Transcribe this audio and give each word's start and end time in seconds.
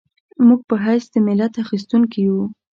موږ 0.47 0.59
په 0.69 0.75
حیث 0.83 1.05
د 1.13 1.15
ملت 1.27 1.53
اخیستونکي 1.63 2.19
یو. 2.27 2.39